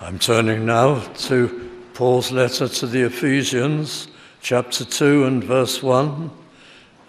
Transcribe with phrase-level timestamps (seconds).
[0.00, 4.06] I'm turning now to Paul's letter to the Ephesians,
[4.40, 6.30] chapter 2 and verse 1.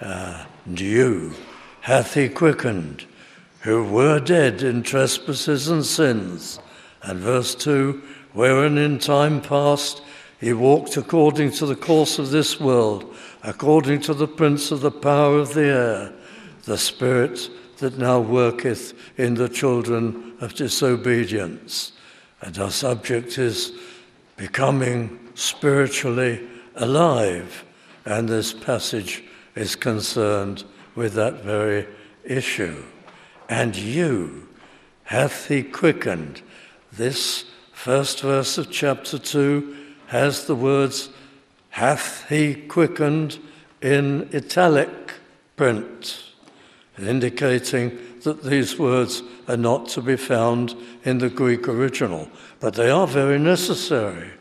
[0.01, 1.35] Uh, and you
[1.81, 3.05] hath he quickened,
[3.61, 6.59] who were dead in trespasses and sins.
[7.03, 8.01] And verse 2
[8.33, 10.01] Wherein in time past
[10.39, 14.89] he walked according to the course of this world, according to the prince of the
[14.89, 16.13] power of the air,
[16.63, 21.91] the spirit that now worketh in the children of disobedience
[22.41, 23.73] and our subject is
[24.37, 27.65] becoming spiritually alive.
[28.05, 29.23] And this passage
[29.55, 30.63] is concerned
[30.95, 31.87] with that very
[32.23, 32.83] issue.
[33.49, 34.47] And you
[35.03, 36.41] hath he quickened.
[36.91, 39.75] This first verse of chapter 2
[40.07, 41.09] has the words
[41.69, 43.39] hath he quickened
[43.81, 45.13] in italic
[45.55, 46.23] print,
[46.97, 52.89] indicating that these words are not to be found in the Greek original, but they
[52.89, 54.31] are very necessary.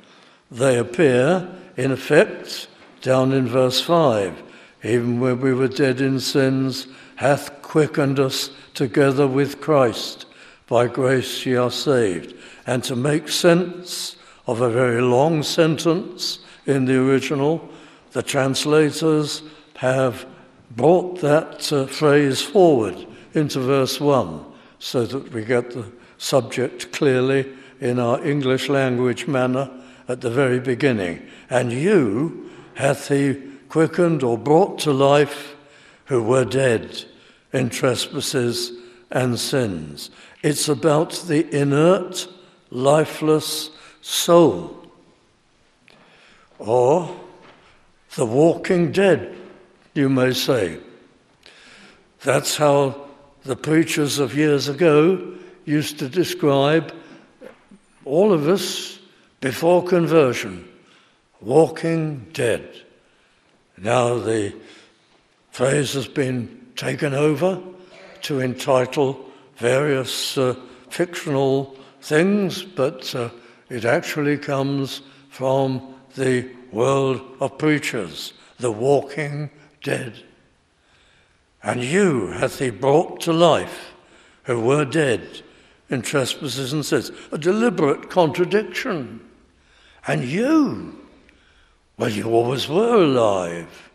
[0.51, 2.69] They appear, in effect,
[3.03, 4.43] down in verse 5
[4.85, 10.27] even when we were dead in sins, hath quickened us together with Christ.
[10.69, 12.35] By grace ye are saved.
[12.67, 17.69] And to make sense of a very long sentence in the original,
[18.13, 19.43] the translators
[19.77, 20.27] have
[20.71, 24.45] brought that uh, phrase forward into verse 1
[24.79, 25.87] so that we get the
[26.19, 27.47] subject clearly
[27.81, 29.71] in our English language manner
[30.09, 31.23] at the very beginning.
[31.51, 35.55] And you hath he quickened or brought to life
[36.07, 37.05] who were dead
[37.53, 38.73] in trespasses
[39.11, 40.11] and sins.
[40.43, 42.29] It's about the inert,
[42.71, 43.71] lifeless
[44.01, 44.75] soul.
[46.59, 47.15] Or
[48.15, 49.37] the walking dead,
[49.95, 50.79] you may say.
[52.23, 53.08] That's how
[53.49, 56.93] the preachers of years ago used to describe
[58.05, 58.99] all of us
[59.41, 60.69] before conversion
[61.41, 62.69] walking dead.
[63.79, 64.55] Now the
[65.51, 67.59] phrase has been taken over
[68.23, 69.19] to entitle
[69.57, 70.55] various uh,
[70.91, 73.31] fictional things, but uh,
[73.71, 75.01] it actually comes
[75.31, 79.49] from the world of preachers, the walking
[79.83, 80.23] dead.
[81.69, 83.93] And you hath he brought to life
[84.45, 85.43] who were dead
[85.91, 87.13] in trespasses and sins.
[87.31, 89.21] A deliberate contradiction.
[90.07, 90.99] And you,
[91.99, 93.91] well, you always were alive.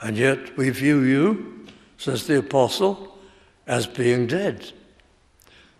[0.00, 1.66] And yet we view you,
[1.98, 3.18] says the apostle,
[3.66, 4.70] as being dead.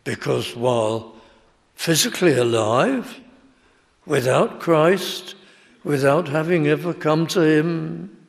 [0.02, 1.14] Because while
[1.76, 3.20] physically alive,
[4.04, 5.36] without Christ,
[5.84, 8.26] without having ever come to Him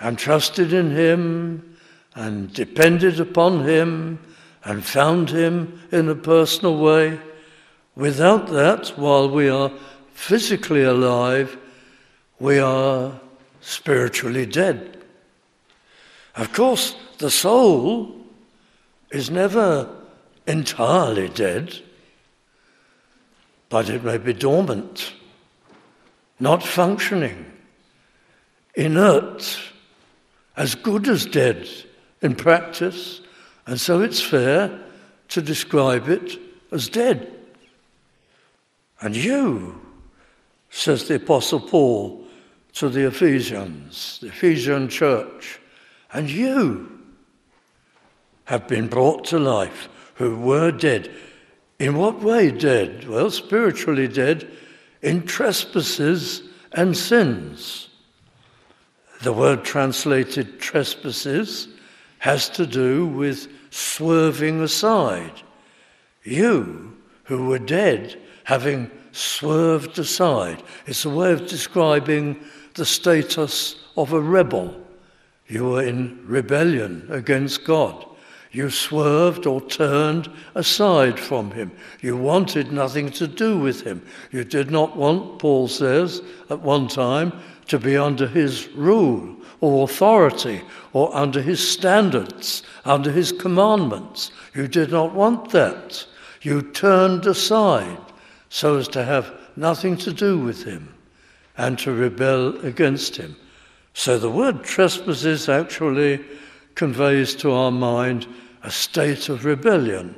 [0.00, 1.76] and trusted in Him
[2.18, 4.18] and depended upon Him
[4.64, 7.20] and found Him in a personal way.
[7.94, 9.70] Without that, while we are
[10.14, 11.56] physically alive,
[12.40, 13.12] we are
[13.60, 14.98] spiritually dead.
[16.34, 18.16] Of course, the soul
[19.12, 19.88] is never
[20.44, 21.78] entirely dead,
[23.68, 25.12] but it may be dormant,
[26.40, 27.46] not functioning,
[28.74, 29.60] inert,
[30.56, 31.68] as good as dead
[32.22, 33.20] in practice,
[33.66, 34.78] and so it's fair
[35.28, 36.38] to describe it
[36.72, 37.32] as dead.
[39.00, 39.80] And you,
[40.70, 42.24] says the Apostle Paul
[42.74, 45.60] to the Ephesians, the Ephesian church,
[46.12, 46.98] and you
[48.44, 51.10] have been brought to life who were dead.
[51.78, 53.08] In what way dead?
[53.08, 54.50] Well, spiritually dead
[55.02, 56.42] in trespasses
[56.72, 57.88] and sins.
[59.22, 61.68] The word translated trespasses
[62.18, 65.42] has to do with swerving aside.
[66.24, 70.62] You, who were dead, having swerved aside.
[70.86, 72.42] It's a way of describing
[72.74, 74.74] the status of a rebel.
[75.46, 78.04] You were in rebellion against God.
[78.50, 81.70] You swerved or turned aside from him.
[82.00, 84.06] You wanted nothing to do with him.
[84.30, 87.32] You did not want, Paul says, at one time,
[87.66, 90.62] to be under his rule or authority
[90.92, 94.30] or under his standards, under his commandments.
[94.54, 96.06] You did not want that.
[96.42, 97.98] You turned aside
[98.48, 100.94] so as to have nothing to do with him
[101.56, 103.36] and to rebel against him.
[103.94, 106.24] So the word trespasses actually
[106.76, 108.26] conveys to our mind
[108.62, 110.14] a state of rebellion.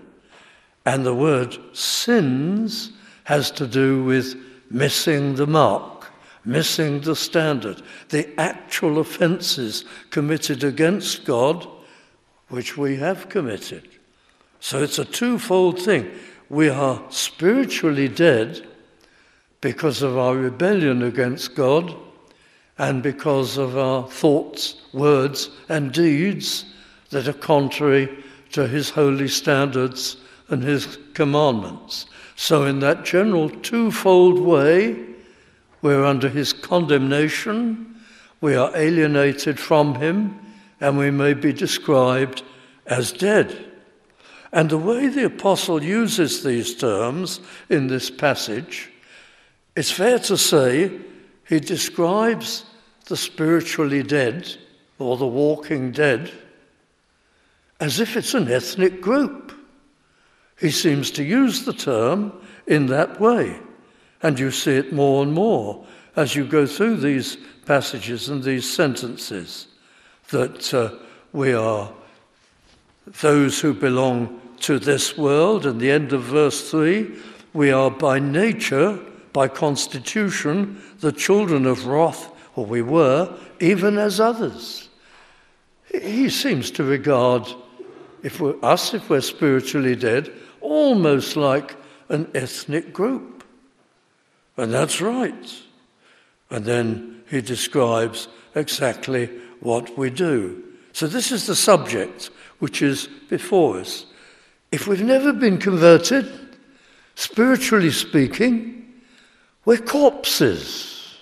[0.84, 2.92] And the word sins
[3.25, 4.37] has to do with
[4.70, 6.00] missing the mark
[6.44, 11.66] missing the standard, the actual offences committed against God,
[12.48, 13.88] which we have committed.
[14.60, 16.10] So it's a twofold thing.
[16.48, 18.66] We are spiritually dead
[19.60, 21.94] because of our rebellion against God
[22.78, 26.64] and because of our thoughts, words, and deeds
[27.10, 30.16] that are contrary to His holy standards
[30.48, 32.06] and His commandments.
[32.37, 35.09] So, in that general twofold way,
[35.82, 37.96] we're under His condemnation,
[38.40, 40.38] we are alienated from Him,
[40.80, 42.42] and we may be described
[42.86, 43.66] as dead.
[44.52, 48.90] And the way the apostle uses these terms in this passage,
[49.76, 50.98] it's fair to say
[51.48, 52.64] he describes
[53.06, 54.56] the spiritually dead
[54.98, 56.30] or the walking dead
[57.80, 59.52] as if it's an ethnic group.
[60.58, 62.32] He seems to use the term
[62.66, 63.58] in that way,
[64.22, 65.84] and you see it more and more
[66.17, 67.37] as you go through these
[67.67, 69.67] passages and these sentences
[70.31, 70.90] that uh,
[71.32, 71.93] we are
[73.20, 75.67] those who belong to this world.
[75.67, 77.11] And the end of verse 3
[77.52, 78.99] we are by nature,
[79.32, 84.88] by constitution, the children of wrath or we were, even as others.
[85.93, 87.49] He seems to regard
[88.23, 91.75] if us, if we're spiritually dead, almost like
[92.08, 93.29] an ethnic group.
[94.60, 95.62] And that's right.
[96.50, 99.30] And then he describes exactly
[99.60, 100.62] what we do.
[100.92, 102.28] So, this is the subject
[102.58, 104.04] which is before us.
[104.70, 106.30] If we've never been converted,
[107.14, 108.84] spiritually speaking,
[109.64, 111.16] we're corpses.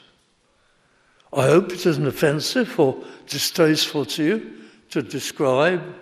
[1.33, 4.53] I hope it isn't offensive or distasteful to you
[4.91, 5.95] to describe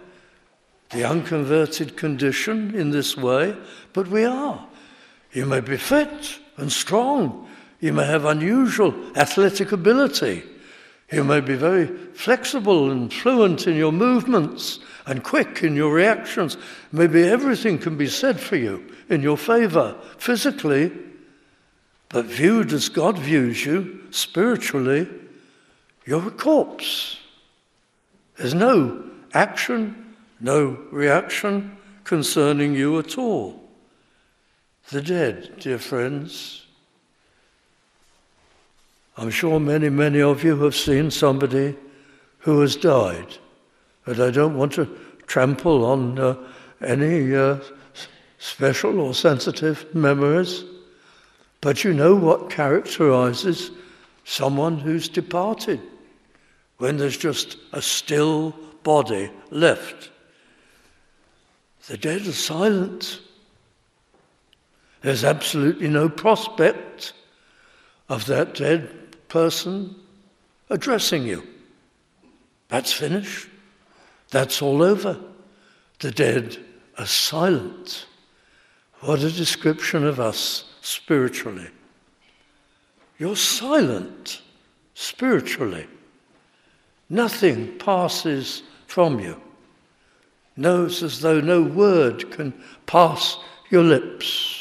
[0.88, 3.54] the unconverted condition in this way,
[3.92, 4.66] but we are.
[5.32, 7.48] You may be fit and strong.
[7.80, 10.42] You may have unusual athletic ability.
[11.12, 16.56] You may be very flexible and fluent in your movements and quick in your reactions.
[16.90, 20.90] Maybe everything can be said for you in your favor physically,
[22.08, 25.08] but viewed as God views you spiritually,
[26.06, 27.18] you're a corpse.
[28.36, 33.65] There's no action, no reaction concerning you at all.
[34.90, 36.64] The dead, dear friends.
[39.16, 41.76] I'm sure many, many of you have seen somebody
[42.38, 43.38] who has died.
[44.04, 44.88] And I don't want to
[45.26, 46.36] trample on uh,
[46.80, 47.58] any uh,
[48.38, 50.62] special or sensitive memories.
[51.60, 53.72] But you know what characterizes
[54.24, 55.80] someone who's departed
[56.78, 58.54] when there's just a still
[58.84, 60.10] body left.
[61.88, 63.20] The dead are silent.
[65.02, 67.12] There's absolutely no prospect
[68.08, 69.94] of that dead person
[70.70, 71.46] addressing you.
[72.68, 73.48] That's finished.
[74.30, 75.18] That's all over.
[76.00, 76.58] The dead
[76.98, 78.06] are silent.
[79.00, 81.68] What a description of us spiritually.
[83.18, 84.42] You're silent
[84.94, 85.86] spiritually.
[87.08, 89.40] Nothing passes from you.
[90.56, 92.52] Knows as though no word can
[92.86, 93.38] pass
[93.70, 94.55] your lips.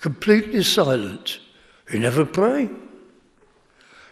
[0.00, 1.40] Completely silent.
[1.92, 2.70] You never pray.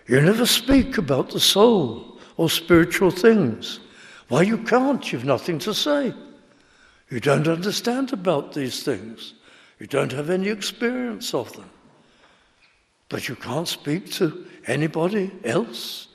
[0.06, 3.80] You never speak about the soul or spiritual things.
[4.28, 5.12] Why, you can't.
[5.12, 6.12] You've nothing to say.
[7.10, 9.34] You don't understand about these things.
[9.78, 11.70] You don't have any experience of them.
[13.08, 16.08] But you can't speak to anybody else.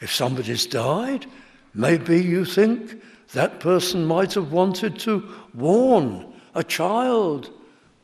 [0.00, 1.26] If somebody's died,
[1.74, 7.50] maybe you think that person might have wanted to warn a child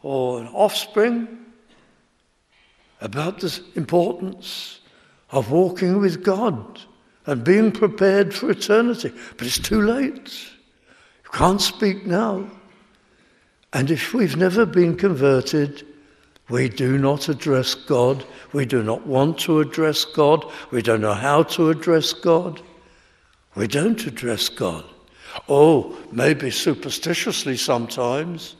[0.02, 1.28] or an offspring
[3.00, 4.80] about the importance
[5.30, 6.80] of walking with God
[7.26, 9.12] and being prepared for eternity.
[9.36, 10.32] But it's too late.
[11.24, 12.46] You can't speak now.
[13.72, 15.86] And if we've never been converted,
[16.48, 18.24] we do not address God.
[18.52, 20.44] We do not want to address God.
[20.70, 22.60] We don't know how to address God.
[23.54, 24.84] We don't address God.
[25.48, 28.56] Oh, maybe superstitiously sometimes.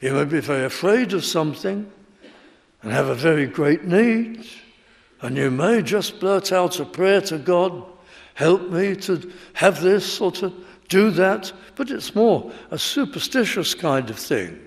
[0.00, 1.90] You may be very afraid of something
[2.82, 4.46] and have a very great need.
[5.20, 7.84] And you may just blurt out a prayer to God
[8.34, 10.52] help me to have this or to
[10.88, 11.52] do that.
[11.74, 14.60] But it's more a superstitious kind of thing.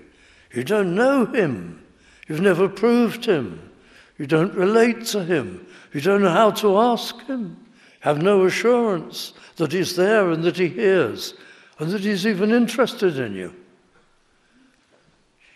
[0.52, 1.82] You don't know Him.
[2.28, 3.70] You've never proved him.
[4.18, 5.66] You don't relate to him.
[5.92, 7.56] You don't know how to ask him.
[8.00, 11.34] Have no assurance that he's there and that he hears
[11.78, 13.54] and that he's even interested in you.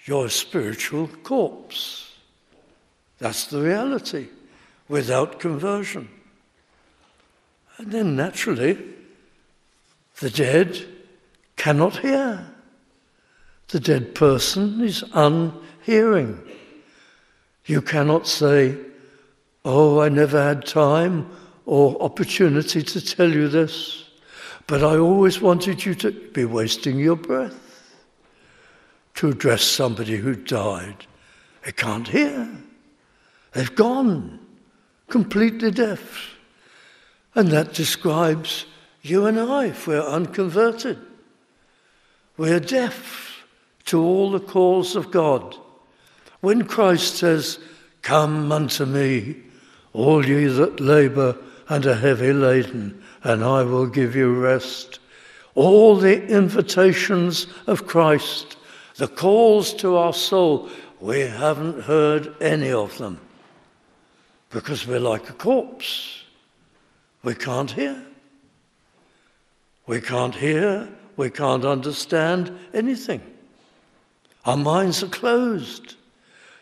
[0.06, 2.12] You're spiritual corpse.
[3.18, 4.28] That's the reality
[4.88, 6.08] without conversion.
[7.78, 8.78] And then naturally,
[10.20, 10.86] the dead
[11.56, 12.46] cannot hear.
[13.68, 16.40] The dead person is unhearing.
[17.64, 18.78] You cannot say,
[19.64, 21.28] Oh, I never had time
[21.64, 24.04] or opportunity to tell you this,
[24.68, 27.65] but I always wanted you to be wasting your breath
[29.16, 31.06] to address somebody who died.
[31.64, 32.49] They can't hear.
[33.52, 34.38] They've gone,
[35.08, 36.35] completely deaf.
[37.35, 38.66] And that describes
[39.02, 40.99] you and I if we're unconverted.
[42.37, 43.44] We're deaf
[43.87, 45.56] to all the calls of God.
[46.40, 47.58] When Christ says,
[48.02, 49.37] Come unto me,
[49.92, 51.37] all ye that labour
[51.68, 55.00] and are heavy laden, and I will give you rest.
[55.54, 58.55] All the invitations of Christ,
[58.96, 60.68] the calls to our soul,
[61.00, 63.20] we haven't heard any of them
[64.50, 66.22] because we're like a corpse.
[67.22, 68.02] We can't hear.
[69.86, 70.88] We can't hear.
[71.16, 73.20] We can't understand anything.
[74.44, 75.96] Our minds are closed.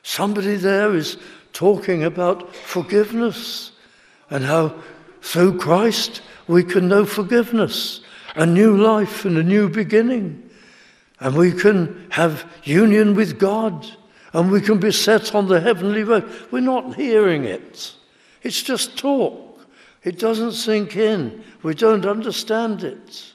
[0.02, 1.16] Somebody there is
[1.52, 3.72] talking about forgiveness
[4.30, 4.74] and how
[5.22, 8.00] through Christ we can know forgiveness,
[8.34, 10.50] a new life and a new beginning.
[11.20, 13.86] And we can have union with God
[14.32, 16.30] and we can be set on the heavenly road.
[16.50, 17.94] We're not hearing it,
[18.42, 19.42] it's just talk.
[20.02, 21.42] It doesn't sink in.
[21.62, 23.32] We don't understand it.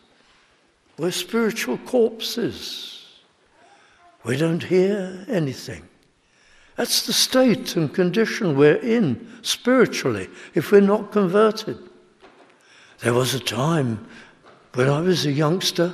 [0.99, 3.07] We're spiritual corpses.
[4.23, 5.89] We don't hear anything.
[6.75, 11.77] That's the state and condition we're in spiritually if we're not converted.
[12.99, 14.05] There was a time
[14.75, 15.93] when I was a youngster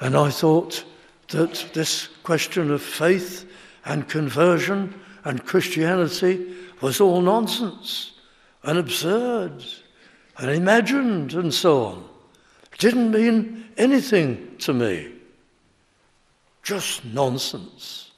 [0.00, 0.84] and I thought
[1.28, 3.50] that this question of faith
[3.84, 8.12] and conversion and Christianity was all nonsense
[8.62, 9.64] and absurd
[10.38, 12.04] and imagined and so on.
[12.78, 15.12] Didn't mean anything to me.
[16.62, 18.10] Just nonsense.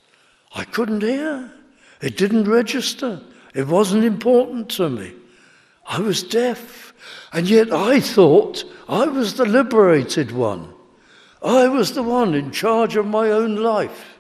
[0.54, 1.52] I couldn't hear.
[2.00, 3.20] It didn't register.
[3.54, 5.12] It wasn't important to me.
[5.86, 6.94] I was deaf.
[7.32, 10.72] And yet I thought I was the liberated one.
[11.46, 14.18] I was the one in charge of my own life,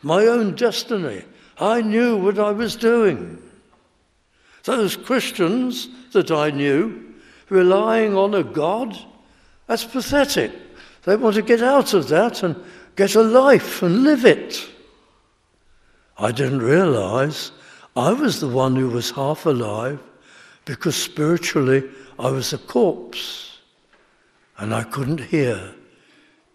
[0.00, 1.24] my own destiny.
[1.58, 3.42] I knew what I was doing.
[4.62, 7.14] Those Christians that I knew,
[7.48, 8.96] relying on a God,
[9.66, 10.52] that's pathetic.
[11.02, 12.54] They want to get out of that and
[12.94, 14.70] get a life and live it.
[16.16, 17.50] I didn't realize
[17.96, 19.98] I was the one who was half alive
[20.64, 21.82] because spiritually
[22.20, 23.58] I was a corpse
[24.58, 25.74] and I couldn't hear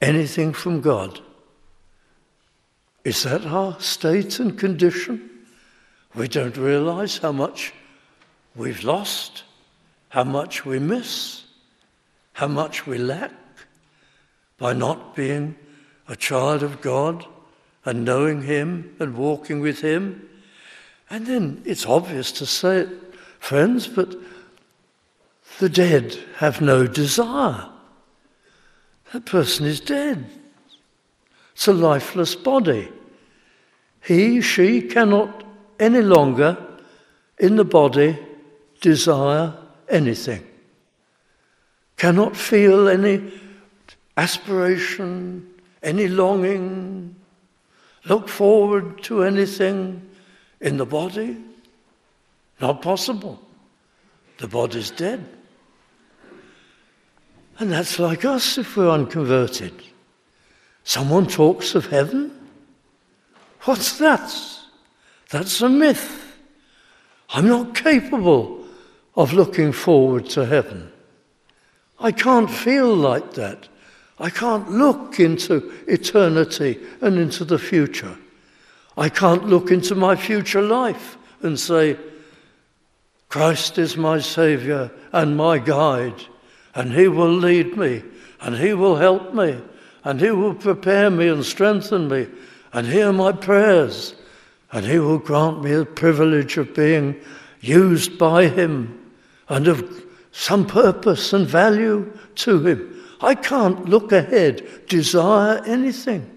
[0.03, 1.19] anything from God.
[3.03, 5.29] Is that our state and condition?
[6.13, 7.73] We don't realize how much
[8.55, 9.43] we've lost,
[10.09, 11.43] how much we miss,
[12.33, 13.31] how much we lack
[14.57, 15.55] by not being
[16.07, 17.25] a child of God
[17.85, 20.29] and knowing Him and walking with Him.
[21.09, 22.89] And then it's obvious to say it,
[23.39, 24.15] friends, but
[25.59, 27.72] the dead have no desire.
[29.13, 30.25] That person is dead.
[31.53, 32.89] It's a lifeless body.
[34.03, 35.43] He, she cannot
[35.79, 36.57] any longer
[37.37, 38.17] in the body
[38.81, 39.53] desire
[39.87, 40.43] anything,
[41.95, 43.31] cannot feel any
[44.17, 45.47] aspiration,
[45.83, 47.15] any longing,
[48.05, 50.01] look forward to anything
[50.59, 51.37] in the body?
[52.59, 53.39] Not possible.
[54.37, 55.23] The body's dead.
[57.59, 59.73] And that's like us if we're unconverted.
[60.83, 62.31] Someone talks of heaven.
[63.61, 64.35] What's that?
[65.29, 66.37] That's a myth.
[67.29, 68.65] I'm not capable
[69.15, 70.91] of looking forward to heaven.
[71.99, 73.67] I can't feel like that.
[74.19, 78.17] I can't look into eternity and into the future.
[78.97, 81.97] I can't look into my future life and say,
[83.29, 86.23] Christ is my Saviour and my guide,
[86.75, 88.03] and He will lead me,
[88.41, 89.59] and He will help me,
[90.03, 92.27] and He will prepare me and strengthen me,
[92.71, 94.15] and hear my prayers,
[94.71, 97.15] and He will grant me the privilege of being
[97.61, 99.11] used by Him
[99.49, 103.03] and of some purpose and value to Him.
[103.21, 106.29] I can't look ahead, desire anything.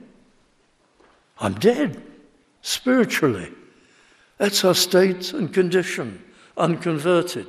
[1.39, 2.01] I'm dead
[2.63, 3.53] spiritually.
[4.39, 6.23] That's our state and condition,
[6.57, 7.47] unconverted,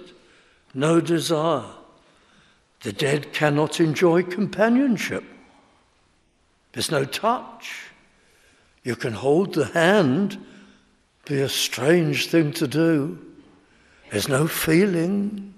[0.74, 1.66] no desire.
[2.82, 5.24] The dead cannot enjoy companionship.
[6.74, 7.88] There's no touch.
[8.84, 10.38] You can hold the hand,
[11.26, 13.18] be a strange thing to do.
[14.12, 15.54] There's no feeling.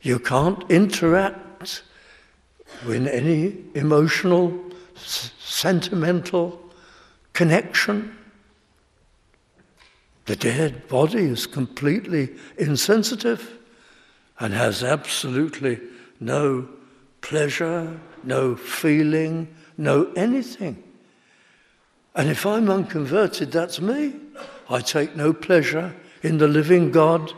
[0.00, 1.82] You can't interact
[2.86, 4.58] with any emotional,
[4.96, 6.60] s- sentimental
[7.32, 8.16] connection.
[10.26, 13.58] The dead body is completely insensitive
[14.38, 15.80] and has absolutely
[16.20, 16.68] no
[17.20, 20.82] pleasure, no feeling, no anything.
[22.14, 24.14] And if I'm unconverted, that's me.
[24.70, 27.32] I take no pleasure in the living God,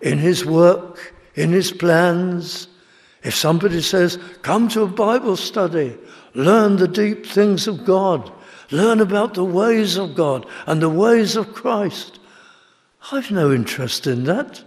[0.00, 2.68] in His work, in His plans.
[3.22, 5.96] If somebody says, Come to a Bible study,
[6.34, 8.32] learn the deep things of God,
[8.70, 12.18] learn about the ways of God and the ways of Christ,
[13.10, 14.62] I've no interest in that.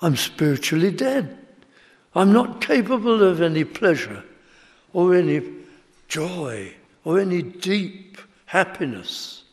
[0.00, 1.45] I'm spiritually dead.
[2.16, 4.24] I'm not capable of any pleasure
[4.94, 5.42] or any
[6.08, 6.72] joy
[7.04, 9.44] or any deep happiness.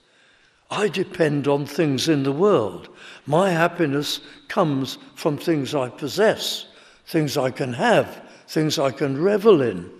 [0.72, 2.88] I depend on things in the world.
[3.26, 6.68] My happiness comes from things I possess,
[7.06, 9.92] things I can have, things I can revel in,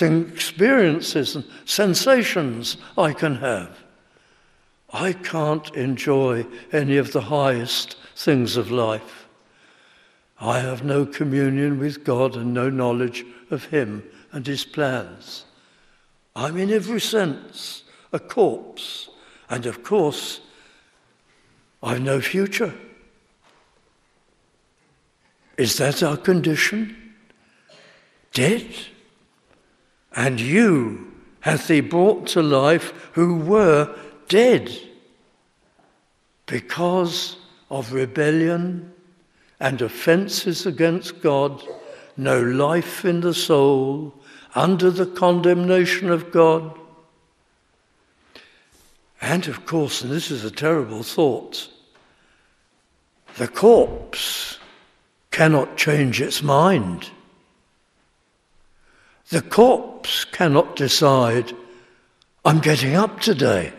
[0.00, 3.82] experiences and sensations I can have.
[4.92, 9.25] I can't enjoy any of the highest things of life.
[10.40, 15.44] I have no communion with God and no knowledge of Him and His plans.
[16.34, 19.08] I'm in every sense a corpse.
[19.48, 20.40] And of course,
[21.82, 22.74] I've no future.
[25.56, 27.14] Is that our condition?
[28.32, 28.66] Dead?
[30.14, 33.94] And you hath he brought to life who were
[34.28, 34.76] dead
[36.46, 37.36] because
[37.70, 38.92] of rebellion
[39.58, 41.62] and offences against God,
[42.16, 44.14] no life in the soul,
[44.54, 46.78] under the condemnation of God.
[49.20, 51.68] And of course, and this is a terrible thought,
[53.36, 54.58] the corpse
[55.30, 57.10] cannot change its mind.
[59.28, 61.52] The corpse cannot decide,
[62.44, 63.72] I'm getting up today.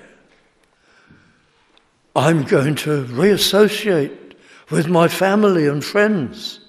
[2.15, 4.26] I'm going to reassociate
[4.69, 6.59] with my family and friends.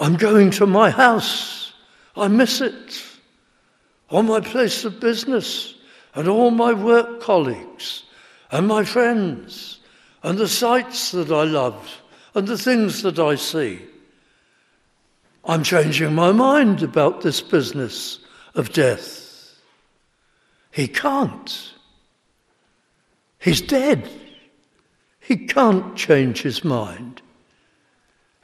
[0.00, 1.72] I'm going to my house.
[2.16, 3.02] I miss it.
[4.10, 5.74] On my place of business,
[6.14, 8.04] and all my work colleagues,
[8.50, 9.80] and my friends,
[10.22, 12.00] and the sights that I love,
[12.34, 13.82] and the things that I see.
[15.44, 18.18] I'm changing my mind about this business
[18.54, 19.54] of death.
[20.70, 21.74] He can't.
[23.38, 24.10] He's dead.
[25.28, 27.20] He can't change his mind.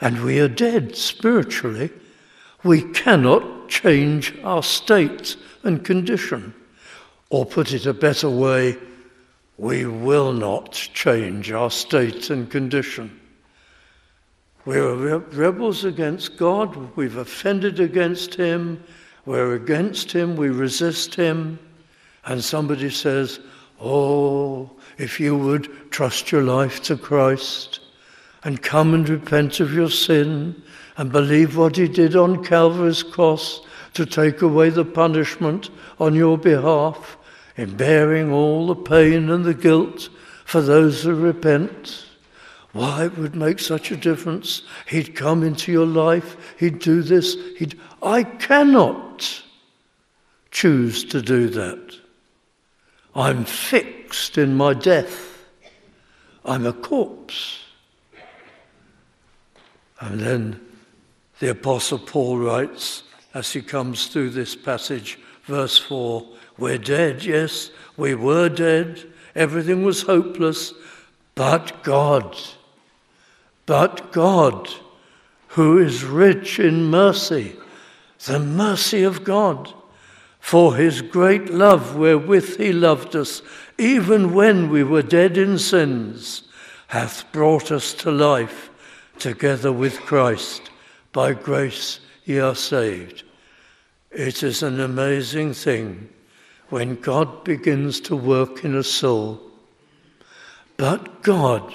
[0.02, 1.90] And we are dead spiritually.
[2.62, 6.52] We cannot change our state and condition.
[7.30, 8.76] Or put it a better way,
[9.56, 13.18] we will not change our state and condition.
[14.66, 18.84] We're rebels against God, we've offended against Him,
[19.24, 21.58] we're against Him, we resist Him,
[22.26, 23.40] and somebody says,
[23.80, 27.80] Oh, if you would trust your life to Christ
[28.44, 30.62] and come and repent of your sin
[30.96, 33.60] and believe what he did on Calvary's cross
[33.94, 37.16] to take away the punishment on your behalf,
[37.56, 40.08] in bearing all the pain and the guilt
[40.44, 42.06] for those who repent.
[42.72, 44.62] Why it would make such a difference?
[44.88, 49.42] He'd come into your life, he'd do this, he'd I cannot
[50.50, 52.03] choose to do that.
[53.14, 55.44] I'm fixed in my death.
[56.44, 57.60] I'm a corpse.
[60.00, 60.60] And then
[61.38, 66.26] the Apostle Paul writes, as he comes through this passage, verse 4
[66.58, 70.72] We're dead, yes, we were dead, everything was hopeless,
[71.34, 72.36] but God,
[73.66, 74.68] but God,
[75.48, 77.56] who is rich in mercy,
[78.26, 79.72] the mercy of God,
[80.44, 83.40] for his great love wherewith he loved us,
[83.78, 86.42] even when we were dead in sins,
[86.88, 88.68] hath brought us to life
[89.18, 90.70] together with Christ.
[91.12, 93.22] By grace ye are saved.
[94.10, 96.10] It is an amazing thing
[96.68, 99.40] when God begins to work in a soul.
[100.76, 101.72] But God,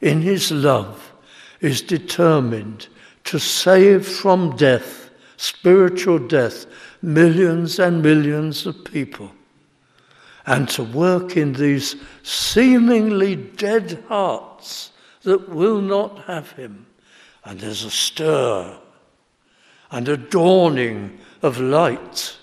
[0.00, 1.12] in His love,
[1.60, 2.86] is determined
[3.24, 6.66] to save from death, spiritual death,
[7.02, 9.32] millions and millions of people,
[10.46, 16.86] and to work in these seemingly dead hearts that will not have Him
[17.46, 18.76] and there's a stir
[19.92, 22.36] and a dawning of light.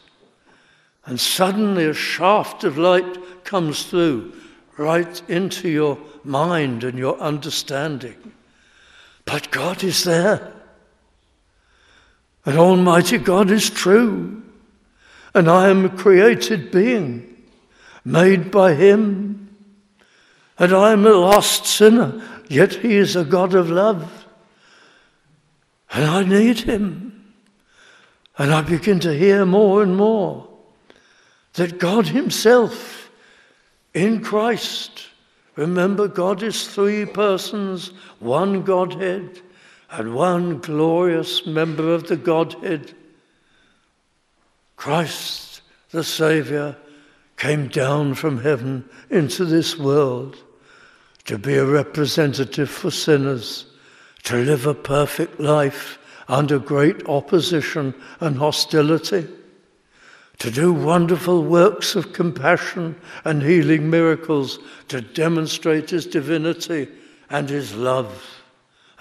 [1.06, 4.32] And suddenly a shaft of light comes through
[4.78, 8.32] right into your mind and your understanding.
[9.26, 10.54] But God is there.
[12.46, 14.42] And Almighty God is true.
[15.34, 17.44] And I am a created being,
[18.06, 19.56] made by Him.
[20.60, 24.28] And I am a lost sinner, yet He is a God of love.
[25.92, 27.34] And I need Him.
[28.38, 30.48] And I begin to hear more and more
[31.54, 33.12] that God Himself
[33.94, 35.08] in Christ,
[35.56, 39.40] remember, God is three persons, one Godhead,
[39.94, 42.94] and one glorious member of the Godhead.
[44.76, 46.76] Christ, the Saviour,
[47.38, 50.36] came down from heaven into this world
[51.26, 53.68] to be a representative for sinners,
[54.24, 59.28] to live a perfect life under great opposition and hostility,
[60.40, 66.88] to do wonderful works of compassion and healing miracles to demonstrate his divinity
[67.30, 68.43] and his love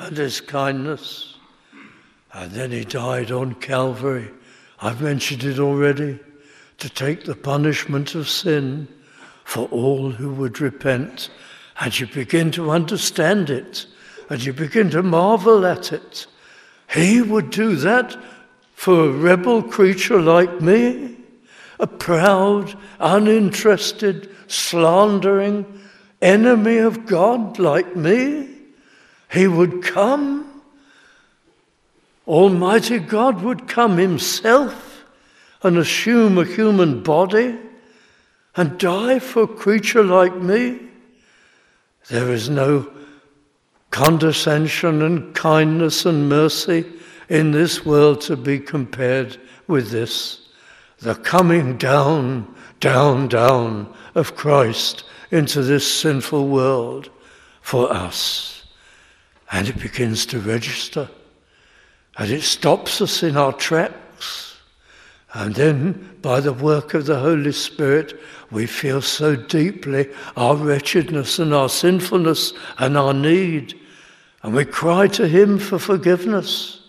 [0.02, 1.36] and his kindness.
[2.32, 4.30] And then he died on Calvary.
[4.80, 6.18] I've mentioned it already
[6.78, 8.88] to take the punishment of sin
[9.44, 11.30] for all who would repent.
[11.80, 13.86] And you begin to understand it
[14.28, 16.26] and you begin to marvel at it.
[16.92, 18.16] He would do that
[18.74, 21.16] for a rebel creature like me,
[21.78, 25.80] a proud, uninterested, slandering
[26.20, 28.51] enemy of God like me.
[29.32, 30.62] He would come.
[32.28, 35.04] Almighty God would come Himself
[35.62, 37.58] and assume a human body
[38.54, 40.80] and die for a creature like me.
[42.08, 42.92] There is no
[43.90, 46.84] condescension and kindness and mercy
[47.28, 50.46] in this world to be compared with this.
[50.98, 57.08] The coming down, down, down of Christ into this sinful world
[57.62, 58.61] for us.
[59.52, 61.08] And it begins to register.
[62.16, 64.56] And it stops us in our tracks.
[65.34, 68.18] And then, by the work of the Holy Spirit,
[68.50, 73.78] we feel so deeply our wretchedness and our sinfulness and our need.
[74.42, 76.80] And we cry to Him for forgiveness.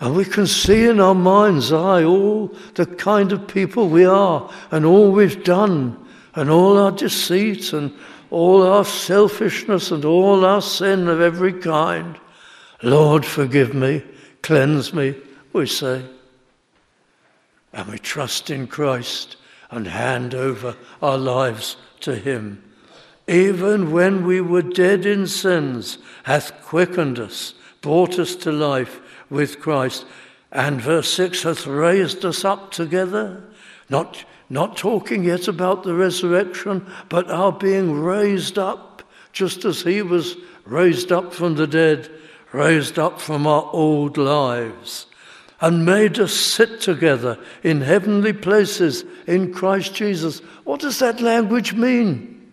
[0.00, 4.50] And we can see in our mind's eye all the kind of people we are
[4.70, 5.96] and all we've done
[6.34, 7.92] and all our deceit and
[8.30, 12.18] all our selfishness and all our sin of every kind.
[12.82, 14.02] Lord, forgive me,
[14.42, 15.14] cleanse me,
[15.52, 16.04] we say.
[17.72, 19.36] And we trust in Christ
[19.70, 22.62] and hand over our lives to Him.
[23.26, 29.60] Even when we were dead in sins, hath quickened us, brought us to life with
[29.60, 30.04] Christ.
[30.52, 33.42] And verse 6 hath raised us up together,
[33.88, 40.00] not, not talking yet about the resurrection, but our being raised up, just as He
[40.00, 42.08] was raised up from the dead,
[42.52, 45.06] raised up from our old lives
[45.60, 50.38] and made us sit together in heavenly places in Christ Jesus.
[50.62, 52.52] What does that language mean?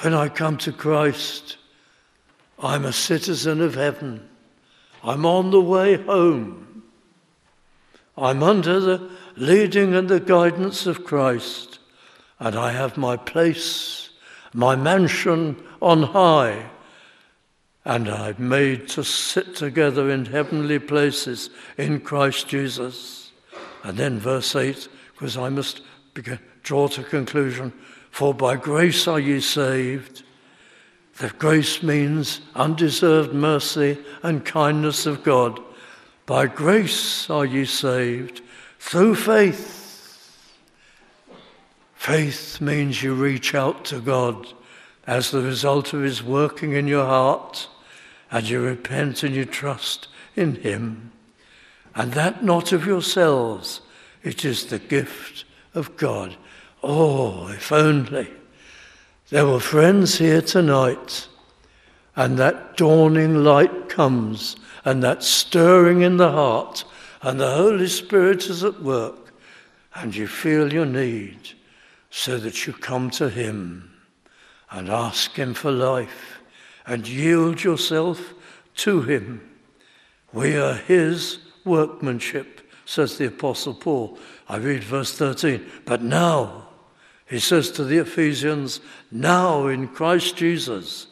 [0.00, 1.58] When I come to Christ,
[2.58, 4.28] I'm a citizen of heaven.
[5.04, 6.82] I'm on the way home.
[8.18, 11.78] I'm under the leading and the guidance of Christ,
[12.38, 14.10] and I have my place,
[14.52, 16.70] my mansion on high
[17.86, 23.30] and I'm made to sit together in heavenly places in Christ Jesus.
[23.84, 27.72] And then verse 8, because I must begin, draw to conclusion,
[28.10, 30.24] for by grace are ye saved.
[31.18, 35.60] That grace means undeserved mercy and kindness of God.
[36.26, 38.42] By grace are ye saved
[38.86, 40.46] through faith.
[41.96, 44.46] Faith means you reach out to God
[45.08, 47.68] as the result of His working in your heart
[48.30, 51.10] and you repent and you trust in Him.
[51.96, 53.80] And that not of yourselves,
[54.22, 55.44] it is the gift
[55.74, 56.36] of God.
[56.80, 58.30] Oh, if only
[59.30, 61.26] there were friends here tonight,
[62.14, 66.84] and that dawning light comes, and that stirring in the heart,
[67.22, 69.32] and the Holy Spirit is at work,
[69.94, 71.38] and you feel your need,
[72.10, 73.92] so that you come to Him
[74.70, 76.36] and ask Him for life
[76.86, 78.34] and yield yourself
[78.76, 79.40] to him.
[80.32, 84.18] We are his workmanship, says the Apostle Paul.
[84.48, 85.66] I read verse 13.
[85.84, 86.68] But now,
[87.26, 91.08] he says to the Ephesians, now in Christ Jesus,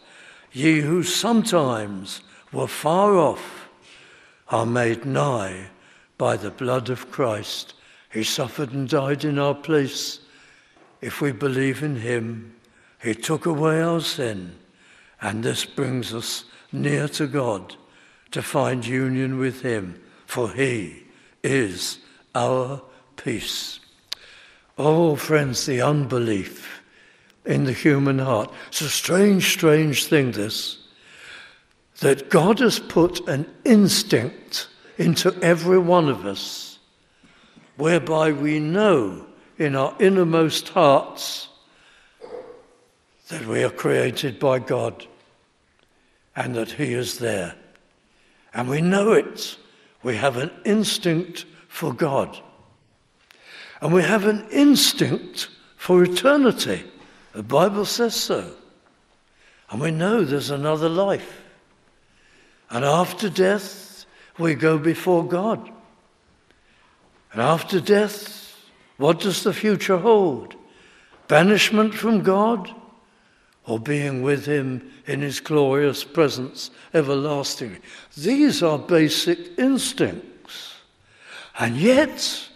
[0.52, 2.20] ye who sometimes
[2.52, 3.68] were far off
[4.48, 5.68] are made nigh
[6.18, 7.74] by the blood of Christ.
[8.12, 10.20] He suffered and died in our place.
[11.00, 12.54] If we believe in him,
[13.02, 14.54] he took away our sin
[15.24, 17.76] and this brings us near to God
[18.30, 21.04] to find union with Him, for He
[21.42, 21.98] is
[22.34, 22.82] our
[23.16, 23.80] peace.
[24.76, 26.82] Oh, friends, the unbelief
[27.46, 28.52] in the human heart.
[28.68, 30.78] It's a strange, strange thing, this,
[32.00, 36.78] that God has put an instinct into every one of us
[37.76, 39.26] whereby we know
[39.58, 41.48] in our innermost hearts
[43.28, 45.06] that we are created by God
[46.36, 47.54] and that He is there.
[48.52, 49.56] And we know it.
[50.02, 52.38] We have an instinct for God.
[53.80, 56.84] And we have an instinct for eternity.
[57.32, 58.54] The Bible says so.
[59.70, 61.42] And we know there's another life.
[62.70, 63.93] And after death,
[64.38, 65.70] we go before God.
[67.32, 68.56] And after death,
[68.96, 70.54] what does the future hold?
[71.28, 72.72] Banishment from God
[73.66, 77.78] or being with Him in His glorious presence everlastingly?
[78.16, 80.74] These are basic instincts.
[81.58, 82.48] And yet,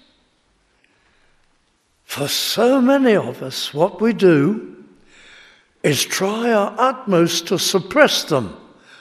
[2.05, 4.85] for so many of us, what we do
[5.83, 8.57] is try our utmost to suppress them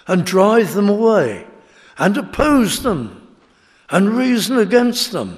[0.08, 1.46] and drive them away
[1.98, 3.38] and oppose them
[3.90, 5.38] and reason against them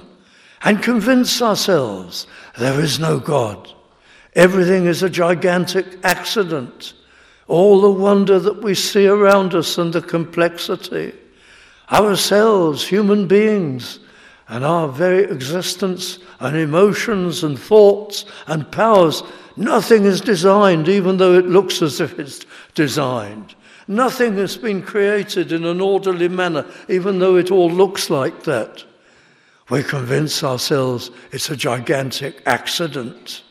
[0.62, 2.26] and convince ourselves
[2.58, 3.72] there is no God.
[4.34, 6.94] Everything is a gigantic accident.
[7.48, 11.12] All the wonder that we see around us and the complexity.
[11.90, 13.98] Ourselves, human beings,
[14.48, 19.22] and our very existence and emotions and thoughts and powers,
[19.56, 22.44] nothing is designed, even though it looks as if it's
[22.74, 23.54] designed.
[23.88, 28.84] Nothing has been created in an orderly manner, even though it all looks like that.
[29.68, 33.42] We convince ourselves it's a gigantic accident,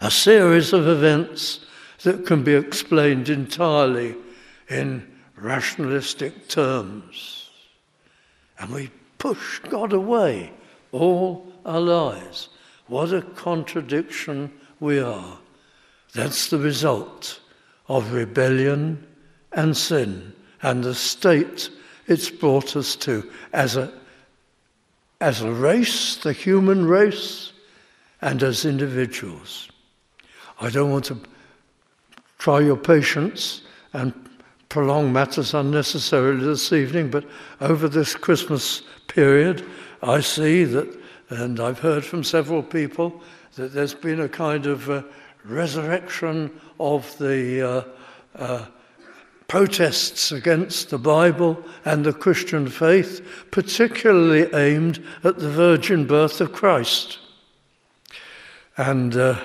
[0.00, 1.60] a series of events
[2.02, 4.16] that can be explained entirely
[4.68, 5.06] in
[5.36, 7.50] rationalistic terms.
[8.58, 10.52] And we push God away
[10.92, 12.48] all our lives.
[12.86, 15.38] What a contradiction we are.
[16.14, 17.40] That's the result
[17.88, 19.06] of rebellion
[19.54, 21.70] and sin and the state
[22.06, 23.92] it's brought us to as a,
[25.20, 27.52] as a race, the human race,
[28.20, 29.68] and as individuals.
[30.60, 31.18] I don't want to
[32.38, 33.62] try your patience
[33.92, 34.12] and
[34.68, 37.24] prolong matters unnecessarily this evening, but
[37.60, 39.64] over this Christmas period,
[40.02, 43.22] I see that, and I've heard from several people,
[43.56, 45.02] that there's been a kind of uh,
[45.44, 47.84] resurrection of the uh,
[48.36, 48.66] uh,
[49.52, 56.54] protests against the Bible and the Christian faith, particularly aimed at the virgin birth of
[56.54, 57.18] Christ.
[58.78, 59.38] And uh,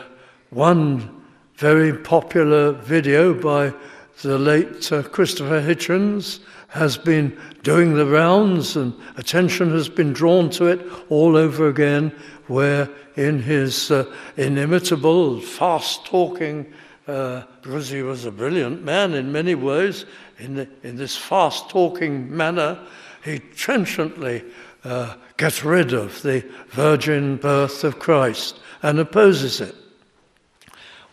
[0.50, 3.74] one very popular video by
[4.22, 6.40] the late uh, Christopher Hitchens
[6.70, 12.16] has been doing the rounds, and attention has been drawn to it all over again,
[12.48, 16.66] where in his uh, inimitable, fast talking,
[17.08, 20.06] uh, because he was a brilliant man in many ways,
[20.40, 22.80] in, the, in this fast talking manner,
[23.24, 24.44] he trenchantly
[24.84, 29.76] uh, gets rid of the virgin birth of Christ and opposes it.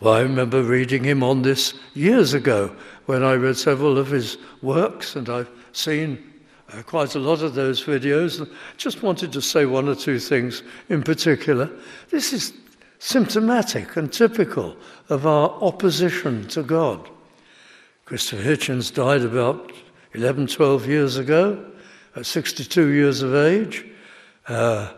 [0.01, 2.75] Well, I remember reading him on this years ago
[3.07, 6.33] when I read several of his works, and I've seen
[6.73, 8.49] uh, quite a lot of those videos.
[8.77, 11.71] Just wanted to say one or two things in particular.
[12.11, 12.53] This is
[13.05, 14.75] symptomatic and typical
[15.11, 17.07] of our opposition to God.
[18.07, 19.73] Christopher Hitchens died about
[20.15, 21.63] 11, 12 years ago,
[22.17, 23.85] at 62 years of age.
[24.49, 24.91] Uh,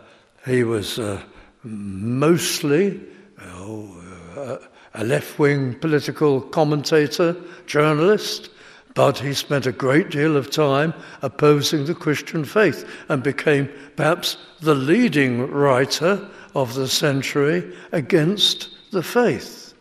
[0.45, 1.21] he was uh,
[1.63, 3.01] mostly
[3.41, 4.57] uh,
[4.93, 8.49] a left wing political commentator, journalist,
[8.93, 14.37] but he spent a great deal of time opposing the Christian faith and became perhaps
[14.61, 16.25] the leading writer
[16.57, 19.75] of the century against the faith.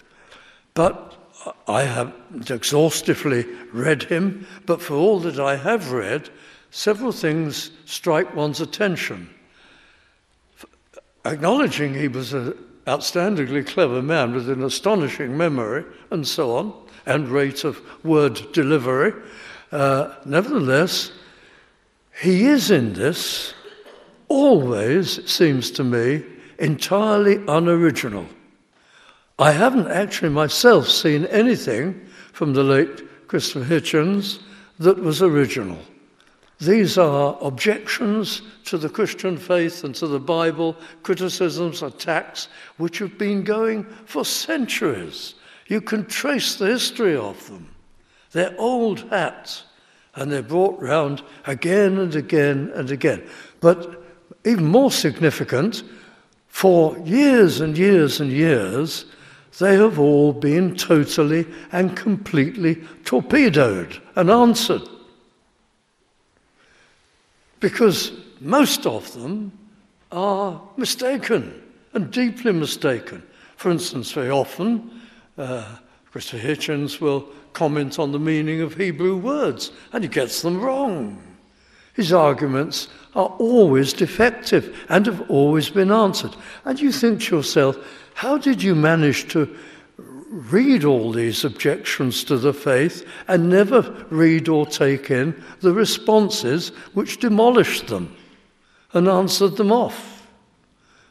[0.75, 1.17] But
[1.67, 2.13] I have
[2.51, 6.29] exhaustively read him, but for all that I have read,
[6.71, 9.31] several things strike one's attention.
[11.25, 12.53] Acknowledging he was an
[12.87, 16.75] outstandingly clever man with an astonishing memory and so on,
[17.07, 19.15] and rate of word delivery.
[19.73, 21.11] Uh, nevertheless,
[22.21, 23.55] he is in this
[24.29, 26.23] always, it seems to me,
[26.59, 28.27] entirely unoriginal.
[29.39, 34.41] I haven't actually myself seen anything from the late Christopher Hitchens
[34.79, 35.79] that was original.
[36.59, 43.19] These are objections to the Christian faith and to the Bible, criticisms, attacks, which have
[43.19, 45.35] been going for centuries.
[45.67, 47.69] You can trace the history of them.
[48.33, 49.65] They're old hats,
[50.15, 53.29] and they're brought round again and again and again.
[53.61, 54.03] But
[54.47, 55.83] even more significant,
[56.57, 59.05] for years and years and years,
[59.59, 64.81] they have all been totally and completely torpedoed and answered.
[67.61, 69.53] Because most of them
[70.11, 73.23] are mistaken and deeply mistaken.
[73.57, 75.03] For instance, very often,
[75.37, 75.77] uh,
[76.11, 81.23] Christopher Hitchens will comment on the meaning of Hebrew words, and he gets them wrong.
[81.97, 86.37] His arguments are always defective and have always been answered.
[86.67, 87.79] And you think to yourself,
[88.13, 89.57] how did you manage to
[90.29, 93.81] read all these objections to the faith and never
[94.11, 98.15] read or take in the responses which demolished them
[98.93, 100.27] and answered them off?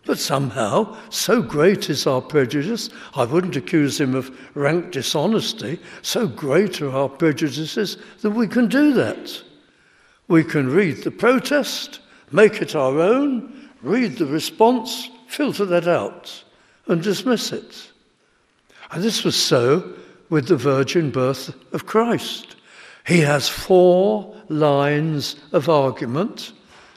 [0.06, 6.28] But somehow, so great is our prejudice, I wouldn't accuse him of rank dishonesty, so
[6.28, 9.42] great are our prejudices that we can do that.
[10.28, 12.00] We can read the protest,
[12.32, 16.44] make it our own, read the response, filter that out,
[16.88, 17.92] and dismiss it.
[18.92, 19.94] And this was so
[20.30, 22.56] with the virgin birth of Christ.
[23.06, 26.54] He has four lines of argument.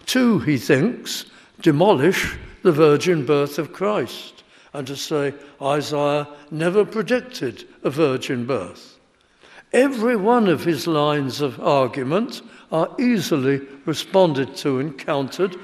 [0.06, 1.26] Two, he thinks,
[1.60, 8.98] demolish the virgin birth of Christ, and to say Isaiah never predicted a virgin birth.
[9.72, 15.56] Every one of his lines of argument are easily responded to and countered.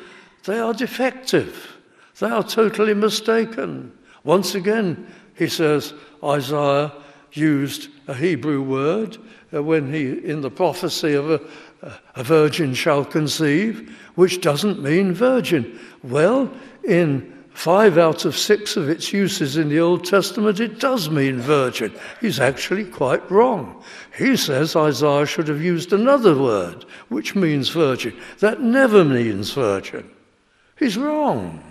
[0.45, 1.77] They are defective.
[2.19, 3.93] They are totally mistaken.
[4.25, 6.93] Once again, he says Isaiah
[7.33, 9.19] used a Hebrew word
[9.53, 11.41] uh, when he, in the prophecy of a,
[12.15, 15.79] a virgin shall conceive, which doesn't mean virgin.
[16.03, 16.51] Well,
[16.85, 21.41] in five out of six of its uses in the Old Testament, it does mean
[21.41, 21.95] virgin.
[22.21, 23.83] He's actually quite wrong.
[24.19, 28.15] He says Isaiah should have used another word, which means virgin.
[28.41, 30.11] That never means virgin.
[30.77, 31.63] He's wrong.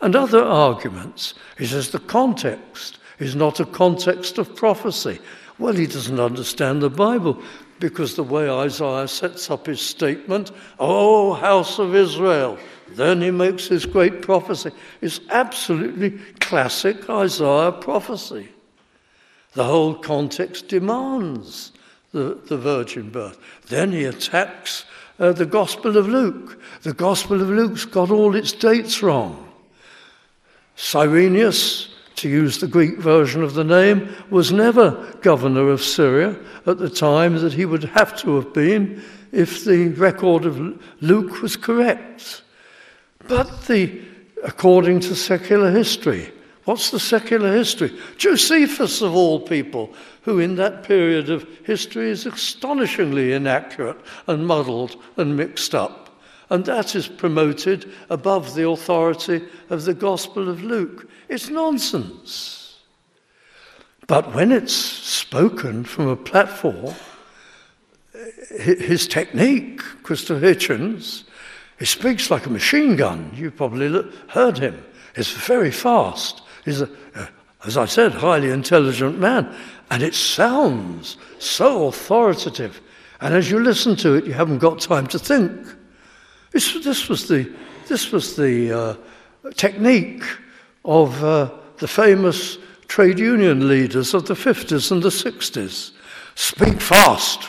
[0.00, 5.20] And other arguments, he says the context is not a context of prophecy.
[5.58, 7.40] Well, he doesn't understand the Bible
[7.82, 12.56] because the way Isaiah sets up his statement, Oh, house of Israel,
[12.90, 14.70] then he makes his great prophecy.
[15.00, 18.48] It's absolutely classic Isaiah prophecy.
[19.54, 21.72] The whole context demands
[22.12, 23.40] the, the virgin birth.
[23.66, 24.84] Then he attacks
[25.18, 26.62] uh, the Gospel of Luke.
[26.82, 29.52] The Gospel of Luke's got all its dates wrong.
[30.76, 36.78] Cyrenius, to use the Greek version of the name, was never governor of Syria at
[36.78, 41.56] the time that he would have to have been if the record of Luke was
[41.56, 42.42] correct.
[43.28, 44.02] But the,
[44.44, 46.32] according to secular history,
[46.64, 47.96] what's the secular history?
[48.18, 54.96] Josephus, of all people, who in that period of history is astonishingly inaccurate and muddled
[55.16, 56.20] and mixed up.
[56.50, 61.08] And that is promoted above the authority of the Gospel of Luke.
[61.32, 62.76] It's nonsense.
[64.06, 66.94] But when it's spoken from a platform,
[68.58, 71.24] his technique, Christopher Hitchens,
[71.78, 73.32] he speaks like a machine gun.
[73.34, 74.84] You probably heard him.
[75.16, 76.42] He's very fast.
[76.66, 77.28] He's, a, uh,
[77.64, 79.56] as I said, highly intelligent man.
[79.90, 82.82] And it sounds so authoritative.
[83.22, 85.66] And as you listen to it, you haven't got time to think.
[86.50, 86.74] This,
[87.08, 87.50] was the,
[87.88, 90.24] this was the uh, technique
[90.84, 95.92] of uh, the famous trade union leaders of the 50s and the 60s.
[96.34, 97.48] Speak fast.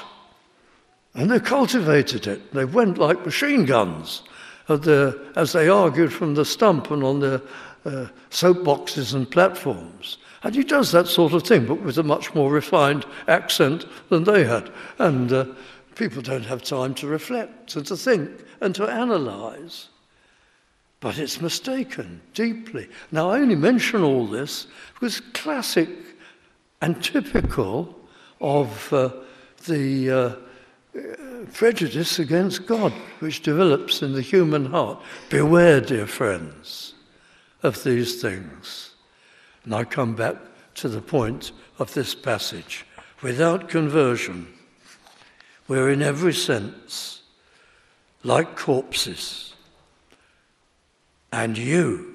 [1.14, 2.54] And they cultivated it.
[2.54, 4.24] They went like machine guns
[4.68, 7.42] the, as they argued from the stump and on their
[7.86, 10.18] uh, soapboxes and platforms.
[10.44, 14.24] And he does that sort of thing, but with a much more refined accent than
[14.24, 14.72] they had.
[15.00, 15.46] And uh,
[15.96, 18.30] people don't have time to reflect and to think
[18.62, 19.90] and to analyze.
[21.04, 22.88] But it's mistaken deeply.
[23.12, 25.90] Now, I only mention all this because classic
[26.82, 27.94] and typical
[28.40, 29.10] of uh,
[29.66, 30.36] the uh,
[31.52, 35.02] prejudice against God which develops in the human heart.
[35.30, 36.94] Beware, dear friends,
[37.64, 38.92] of these things.
[39.66, 40.38] And I come back
[40.76, 42.86] to the point of this passage.
[43.22, 44.48] Without conversion,
[45.68, 47.24] we're in every sense
[48.24, 49.53] like corpses,
[51.34, 52.14] and you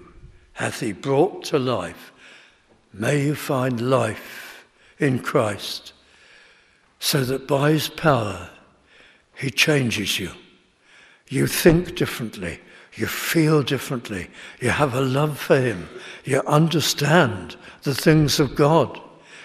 [0.53, 2.12] hath he brought to life.
[2.93, 4.64] May you find life
[4.99, 5.93] in Christ,
[7.01, 8.49] so that by his power
[9.37, 10.31] he changes you.
[11.29, 12.61] You think differently.
[12.95, 14.29] You feel differently.
[14.61, 15.89] You have a love for Him.
[16.25, 19.01] You understand the things of God.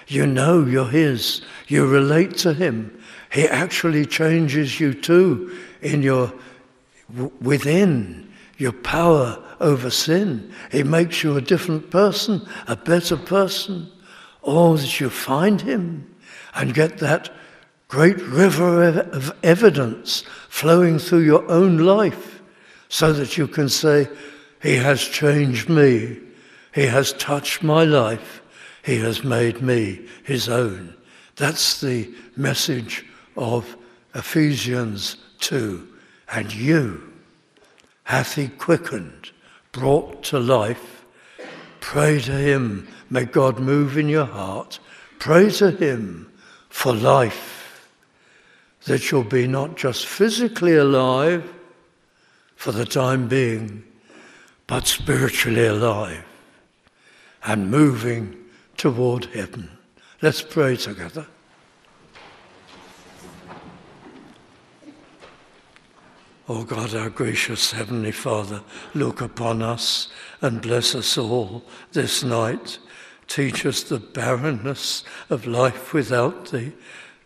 [0.08, 1.44] You know you're His.
[1.68, 3.00] You relate to Him.
[3.32, 6.34] He actually changes you too in your
[7.42, 10.52] within your power over sin.
[10.72, 13.92] He makes you a different person, a better person.
[14.44, 16.16] Oh, that you find him
[16.54, 17.32] and get that
[17.88, 22.42] great river of evidence flowing through your own life
[22.90, 24.08] so that you can say,
[24.62, 26.18] He has changed me.
[26.74, 28.42] He has touched my life.
[28.84, 30.94] He has made me his own.
[31.36, 33.06] That's the message
[33.38, 33.78] of
[34.14, 35.88] Ephesians 2.
[36.32, 37.14] And you
[38.04, 39.32] hath he quickened,
[39.74, 41.04] brought to life.
[41.82, 42.88] Pray to him.
[43.10, 44.80] May God move in your heart.
[45.20, 46.32] Pray to him
[46.70, 47.90] for life,
[48.86, 51.54] that you'll be not just physically alive
[52.56, 53.84] for the time being,
[54.66, 56.24] but spiritually alive
[57.44, 58.38] and moving
[58.78, 59.70] toward heaven.
[60.22, 61.26] Let's pray together.
[66.50, 68.62] O God, our gracious Heavenly Father,
[68.94, 70.10] look upon us
[70.42, 71.64] and bless us all
[71.94, 72.80] this night.
[73.28, 76.74] Teach us the barrenness of life without Thee.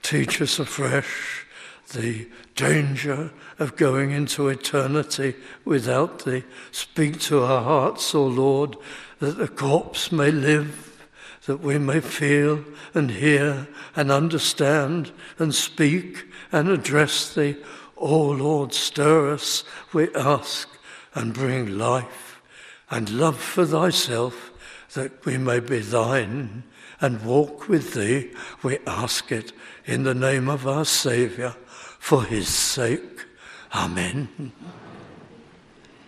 [0.03, 1.47] Teach us afresh
[1.93, 5.34] the danger of going into eternity
[5.65, 6.43] without Thee.
[6.72, 8.76] Speak to our hearts, O Lord,
[9.18, 11.07] that the corpse may live,
[11.47, 12.63] that we may feel
[12.93, 17.55] and hear and understand and speak and address Thee
[18.00, 20.70] O Lord, stir us, we ask,
[21.14, 22.41] and bring life
[22.89, 24.52] and love for thyself,
[24.93, 26.64] that we may be thine
[27.02, 28.32] and walk with thee.
[28.64, 29.52] We ask it
[29.86, 31.56] in the name of our Saviour,
[32.00, 33.26] for his sake.
[33.74, 34.54] Amen.